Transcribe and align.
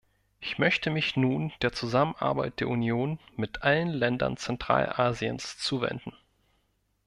Ich 0.39 0.57
möchte 0.57 0.89
mich 0.89 1.15
nun 1.15 1.53
der 1.61 1.73
Zusammenarbeit 1.73 2.59
der 2.59 2.69
Union 2.69 3.19
mit 3.35 3.61
allen 3.61 3.89
Ländern 3.89 4.35
Zentralasiens 4.35 5.59
zuwenden. 5.59 6.13